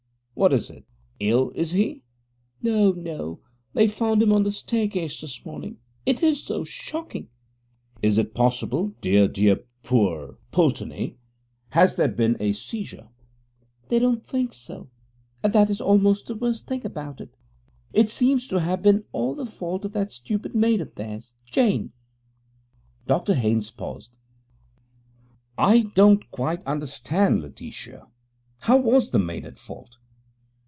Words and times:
What 0.33 0.53
is 0.53 0.71
it 0.71 0.85
ill, 1.19 1.51
is 1.53 1.69
he?' 1.73 2.01
'No, 2.63 2.93
no; 2.93 3.41
they 3.73 3.85
found 3.85 4.23
him 4.23 4.31
on 4.33 4.41
the 4.41 4.51
staircase 4.51 5.21
this 5.21 5.45
morning; 5.45 5.77
it 6.03 6.23
is 6.23 6.41
so 6.41 6.63
shocking.' 6.63 7.29
'Is 8.01 8.17
it 8.17 8.33
possible! 8.33 8.95
Dear, 9.01 9.27
dear, 9.27 9.63
poor 9.83 10.39
Pulteney! 10.49 11.17
Had 11.69 11.91
there 11.95 12.07
been 12.07 12.37
any 12.37 12.53
seizure?' 12.53 13.09
'They 13.89 13.99
don't 13.99 14.25
think 14.25 14.53
so, 14.53 14.89
and 15.43 15.53
that 15.53 15.69
is 15.69 15.79
almost 15.79 16.25
the 16.25 16.33
worst 16.33 16.65
thing 16.65 16.83
about 16.87 17.21
it. 17.21 17.35
It 17.93 18.09
seems 18.09 18.47
to 18.47 18.61
have 18.61 18.81
been 18.81 19.03
all 19.11 19.35
the 19.35 19.45
fault 19.45 19.85
of 19.85 19.91
that 19.91 20.11
stupid 20.11 20.55
maid 20.55 20.81
of 20.81 20.95
theirs, 20.95 21.35
Jane.' 21.45 21.91
Dr 23.05 23.35
Haynes 23.35 23.69
paused. 23.69 24.15
'I 25.59 25.91
don't 25.93 26.31
quite 26.31 26.63
understand, 26.63 27.43
Letitia. 27.43 28.07
How 28.61 28.77
was 28.79 29.11
the 29.11 29.19
maid 29.19 29.45
at 29.45 29.59
fault?' 29.59 29.97